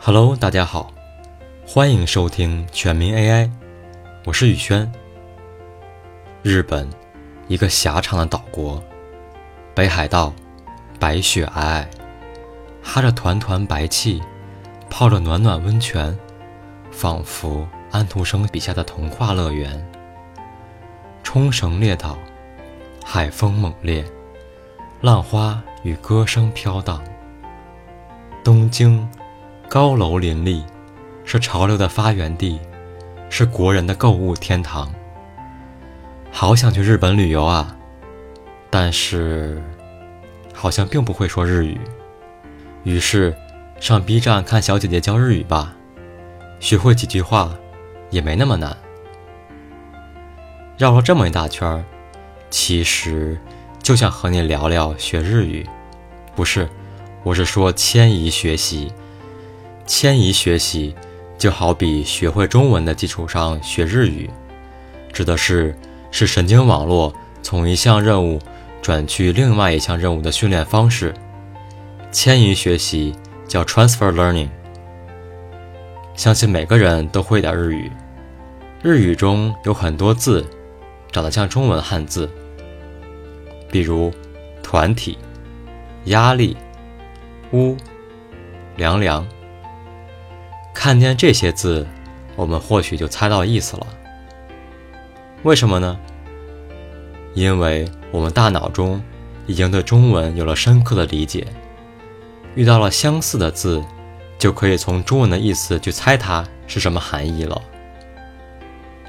[0.00, 0.92] Hello，大家好，
[1.66, 3.50] 欢迎收听全民 AI，
[4.24, 4.90] 我是宇轩。
[6.40, 6.88] 日本，
[7.48, 8.82] 一个狭长的岛国，
[9.74, 10.32] 北海道，
[11.00, 11.84] 白雪皑皑，
[12.80, 14.22] 哈着团团白气，
[14.88, 16.16] 泡着暖暖温泉，
[16.92, 19.84] 仿佛安徒生笔下的童话乐园。
[21.24, 22.16] 冲绳列岛，
[23.04, 24.04] 海风猛烈，
[25.00, 27.02] 浪花与歌声飘荡。
[28.44, 29.06] 东京。
[29.70, 30.64] 高楼林立，
[31.26, 32.58] 是潮流的发源地，
[33.28, 34.90] 是国人的购物天堂。
[36.32, 37.76] 好想去日本旅游啊！
[38.70, 39.62] 但是，
[40.54, 41.78] 好像并不会说日语。
[42.84, 43.36] 于是，
[43.78, 45.76] 上 B 站看小姐姐教日语吧，
[46.60, 47.54] 学会几句话，
[48.08, 48.74] 也没那么难。
[50.78, 51.84] 绕了这么一大圈儿，
[52.48, 53.38] 其实
[53.82, 55.68] 就想和你聊聊学日语。
[56.34, 56.66] 不是，
[57.22, 58.90] 我是说迁移学习。
[59.88, 60.94] 迁移学习，
[61.38, 64.28] 就好比学会中文的基础上学日语，
[65.14, 65.74] 指的是
[66.10, 68.38] 是神经网络从一项任务
[68.82, 71.14] 转去另外一项任务的训练方式。
[72.12, 73.16] 迁移学习
[73.48, 74.50] 叫 transfer learning。
[76.14, 77.90] 相信每个人都会点日语，
[78.82, 80.46] 日语中有很多字
[81.10, 82.28] 长得像中文汉字，
[83.72, 84.12] 比如
[84.62, 85.16] 团体、
[86.04, 86.54] 压力、
[87.52, 87.74] 屋、
[88.76, 89.26] 凉凉。
[90.80, 91.84] 看见这些字，
[92.36, 93.86] 我们或许就猜到意思了。
[95.42, 95.98] 为什么呢？
[97.34, 99.02] 因为我们大脑中
[99.48, 101.44] 已经对中文有了深刻的理解，
[102.54, 103.82] 遇到了相似的字，
[104.38, 107.60] 就可以从中文的意思去猜它是什么含义了。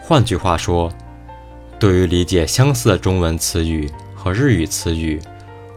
[0.02, 0.92] 换句话说，
[1.78, 5.22] 对于理解相似的中文词语和日语词语，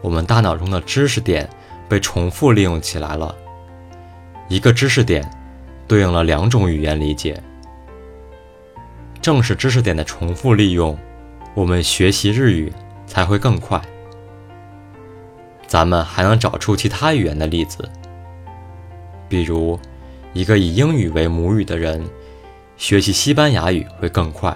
[0.01, 1.47] 我们大脑中的知识点
[1.87, 3.35] 被重复利用起来了。
[4.49, 5.23] 一个知识点。
[5.93, 7.39] 对应了两种语言理解。
[9.21, 10.97] 正是知识点的重复利用，
[11.53, 12.73] 我们学习日语
[13.05, 13.79] 才会更快。
[15.67, 17.87] 咱们还能找出其他语言的例子，
[19.29, 19.79] 比如，
[20.33, 22.03] 一个以英语为母语的人，
[22.75, 24.51] 学习西班牙语会更快。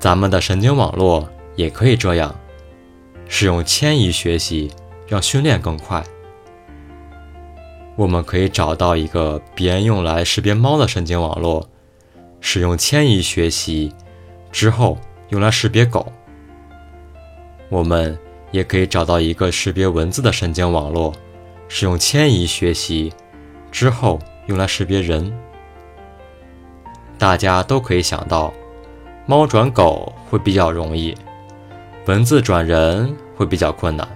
[0.00, 2.34] 咱们的神经网络也可以这样，
[3.28, 4.72] 使用迁移学习，
[5.06, 6.02] 让训练更快。
[7.96, 11.64] 我们可以找到一个别人用来识别猫的神经网络，
[12.40, 13.92] 使用迁移学习
[14.50, 16.12] 之后用来识别狗。
[17.68, 18.18] 我们
[18.50, 21.14] 也可以找到一个识别文字的神经网络，
[21.68, 23.12] 使用迁移学习
[23.70, 25.32] 之后用来识别人。
[27.16, 28.52] 大家都可以想到，
[29.24, 31.16] 猫转狗会比较容易，
[32.06, 34.06] 文字转人会比较困难。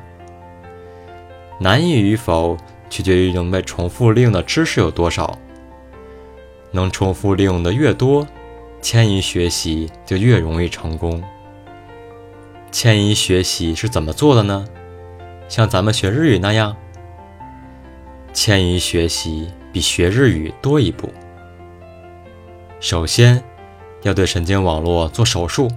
[1.60, 2.56] 难易与否？
[2.88, 5.38] 取决于能被重复利用的知识有多少。
[6.70, 8.26] 能重复利用的越多，
[8.82, 11.22] 迁移学习就越容易成功。
[12.70, 14.66] 迁移学习是怎么做的呢？
[15.48, 16.76] 像咱们学日语那样，
[18.34, 21.10] 迁移学习比学日语多一步。
[22.80, 23.42] 首先，
[24.02, 25.68] 要对神经网络做手术。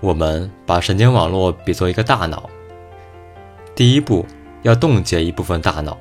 [0.00, 2.48] 我们把神经网络比作一个大脑，
[3.74, 4.26] 第一步。
[4.62, 5.96] 要冻结一部分大脑，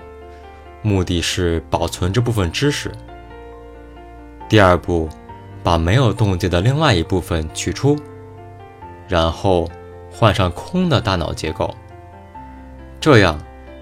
[0.81, 2.91] 目的是保存这部分知识。
[4.47, 5.07] 第二步，
[5.63, 7.97] 把没有冻结的另外一部分取出，
[9.07, 9.69] 然后
[10.11, 11.73] 换上空的大脑结构，
[12.99, 13.39] 这样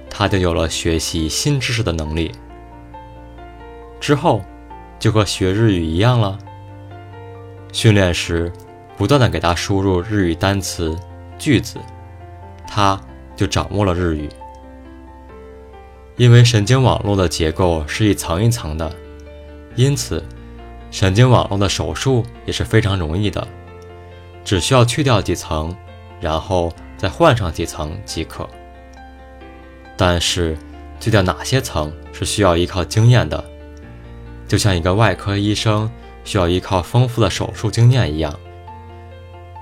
[0.10, 2.32] 他就有了学习新知识的能力。
[4.00, 4.42] 之后
[5.00, 6.38] 就和学日语一样了，
[7.72, 8.52] 训练时
[8.96, 10.96] 不断的给他输入日语单词、
[11.40, 11.80] 句子，
[12.68, 13.00] 他
[13.36, 14.30] 就掌握了日语。
[16.18, 18.92] 因为神经网络的结构是一层一层的，
[19.76, 20.24] 因此
[20.90, 23.48] 神经网络的手术也是非常容易的，
[24.44, 25.76] 只需要去掉几层，
[26.20, 28.50] 然后再换上几层即可。
[29.96, 30.58] 但是
[31.00, 33.44] 去掉哪些层是需要依靠经验的，
[34.48, 35.90] 就像一个外科医生
[36.24, 38.34] 需要依靠丰富的手术经验一样。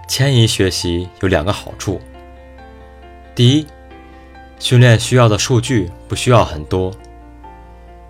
[0.08, 2.00] 迁移学习有两个好处，
[3.36, 3.68] 第一。
[4.58, 6.92] 训练需要的数据不需要很多，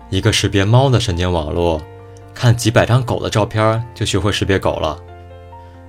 [0.08, 1.82] 一个识别猫的神经网络，
[2.32, 4.96] 看几百张狗的照片就学会识别狗了，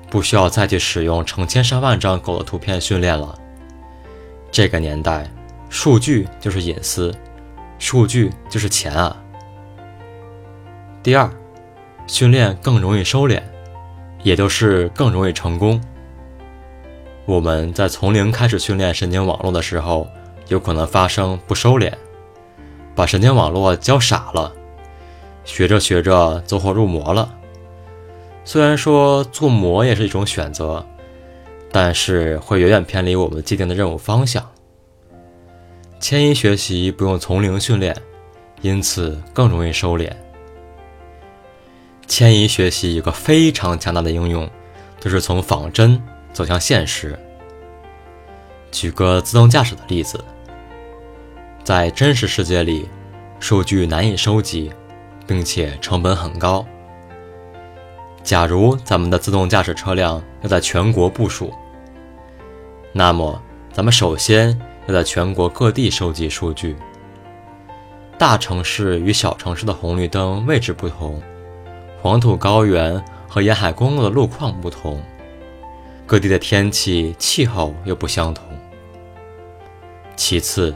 [0.10, 3.38] 不需要再去使用成千上万张狗的图片训练了。
[4.52, 5.30] 这个年代，
[5.70, 7.14] 数据就是隐私，
[7.80, 9.16] 数据就是钱啊。
[11.04, 11.30] 第二，
[12.08, 13.42] 训练更容易收敛，
[14.24, 15.80] 也就是更容易成功。
[17.26, 20.08] 我们在从零开始训练神经网络的时候。
[20.48, 21.94] 有可能发生不收敛，
[22.96, 24.54] 把神经网络教傻了，
[25.44, 27.34] 学着学着走火入魔了。
[28.44, 30.86] 虽然说做魔也是一种选择，
[31.72, 34.46] 但是会远远偏离我们既定的任务方向。
[36.00, 37.96] 迁移学习不用从零训练，
[38.62, 40.10] 因此更容易收敛。
[42.08, 44.50] 迁移学习有个非常强大的应用，
[45.00, 46.02] 就是从仿真
[46.32, 47.20] 走向现实。
[48.72, 50.24] 举个自动驾驶的例子，
[51.68, 52.88] 在真实世界里，
[53.42, 54.72] 数据难以收集，
[55.28, 56.66] 并且成本很高。
[58.24, 61.54] 假如咱们的自动驾驶车辆要在全国部署，
[62.94, 63.44] 那么
[63.74, 66.78] 咱们首先要在全国各地收集数据。
[68.18, 71.22] 大城市与小城市的红绿灯位置不同，
[72.02, 75.04] 黄土高原和沿海公路的路况不同，
[76.06, 78.46] 各地的天气气候又不相同。
[80.16, 80.74] 其次，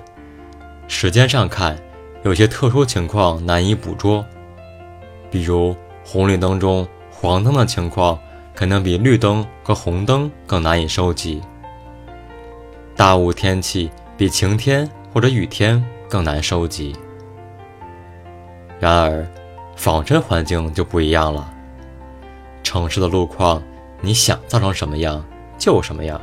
[0.93, 1.79] 时间上看，
[2.21, 4.23] 有些特殊情况难以捕捉，
[5.31, 5.73] 比如
[6.05, 6.85] 红绿灯中。
[7.09, 8.19] 黄灯的情况
[8.55, 11.41] 可能比绿灯和红灯更难以收集，
[12.95, 16.95] 大雾天气比晴天或者雨天更难收集。
[18.79, 19.25] 然而，
[19.75, 21.53] 仿真环境就不一样了。
[22.63, 23.61] 城市的路况，
[24.01, 25.23] 你想造成什么样
[25.57, 26.19] 就什么样。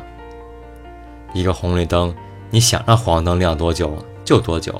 [1.32, 2.14] 一个红绿灯，
[2.50, 3.96] 你想让黄灯亮多久
[4.28, 4.78] 就多久。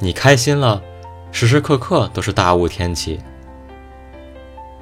[0.00, 0.82] 你开心了，
[1.30, 3.20] 时时刻刻都是大雾天气。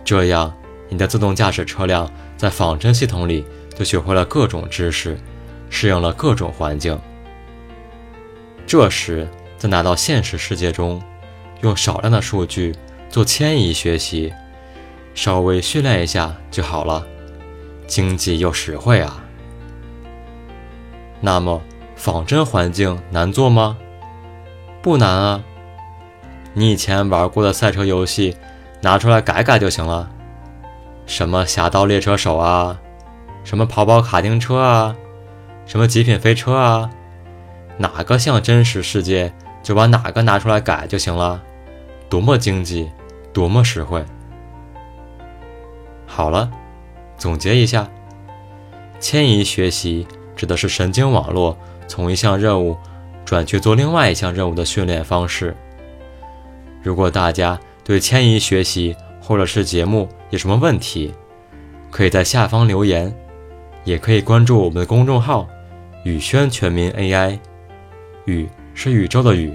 [0.02, 0.50] 这样，
[0.88, 5.18] 你的自动驾驶车辆在仿真系统里就学会了各种知识，
[5.68, 6.98] 适应了各种环境。
[8.66, 9.28] 这时，
[9.58, 11.02] 再拿到现实世界中，
[11.60, 12.74] 用少量的数据
[13.10, 14.32] 做迁移学习，
[15.14, 17.06] 稍微训练一下就好了，
[17.86, 19.22] 经济又实惠啊。
[21.20, 21.60] 那么，
[21.96, 23.76] 仿真环境难做吗？
[24.82, 25.42] 不难啊。
[26.52, 28.36] 你以前玩过的赛车游戏。
[28.82, 30.10] 拿出来改改就行了，
[31.06, 32.78] 什么侠盗猎车手啊，
[33.42, 34.94] 什么跑跑卡丁车啊，
[35.64, 36.90] 什么极品飞车啊，
[37.78, 39.32] 哪个像真实世界
[39.62, 41.42] 就把哪个拿出来改就行了，
[42.10, 42.90] 多么经济，
[43.32, 44.04] 多么实惠。
[46.06, 46.50] 好了，
[47.16, 47.88] 总结一下，
[49.00, 50.06] 迁移学习
[50.36, 51.56] 指的是神经网络
[51.86, 52.76] 从一项任务
[53.24, 55.54] 转去做另外一项任务的训练方式。
[56.82, 61.12] 如果大家，对迁移学习或者是节目有什么问题，
[61.90, 63.14] 可以在下方留言，
[63.84, 65.48] 也可以关注我们的公众号
[66.04, 67.38] “宇轩全民 AI”。
[68.26, 69.54] 宇是宇宙的宇，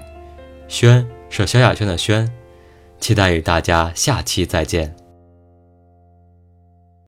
[0.67, 2.29] 轩是萧亚轩的轩。
[2.99, 4.98] 期待与大家下期再见。